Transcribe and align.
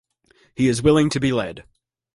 He 0.55 0.67
is 0.67 0.81
willing 0.81 1.11
to 1.11 1.19
be 1.19 1.31
led. 1.31 1.63